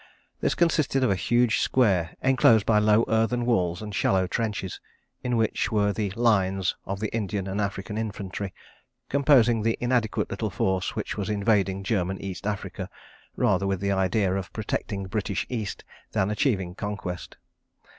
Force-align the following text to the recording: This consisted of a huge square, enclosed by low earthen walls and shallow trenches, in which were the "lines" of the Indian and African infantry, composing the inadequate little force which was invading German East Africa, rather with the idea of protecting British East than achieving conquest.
This 0.39 0.55
consisted 0.55 1.03
of 1.03 1.11
a 1.11 1.15
huge 1.15 1.59
square, 1.59 2.15
enclosed 2.23 2.65
by 2.65 2.79
low 2.79 3.05
earthen 3.07 3.45
walls 3.45 3.83
and 3.83 3.93
shallow 3.93 4.25
trenches, 4.25 4.79
in 5.23 5.37
which 5.37 5.71
were 5.71 5.93
the 5.93 6.09
"lines" 6.15 6.75
of 6.87 6.99
the 6.99 7.13
Indian 7.15 7.45
and 7.45 7.61
African 7.61 7.99
infantry, 7.99 8.51
composing 9.09 9.61
the 9.61 9.77
inadequate 9.79 10.31
little 10.31 10.49
force 10.49 10.95
which 10.95 11.17
was 11.17 11.29
invading 11.29 11.83
German 11.83 12.19
East 12.19 12.47
Africa, 12.47 12.89
rather 13.35 13.67
with 13.67 13.79
the 13.79 13.91
idea 13.91 14.33
of 14.33 14.51
protecting 14.53 15.05
British 15.05 15.45
East 15.49 15.83
than 16.13 16.31
achieving 16.31 16.73
conquest. 16.73 17.37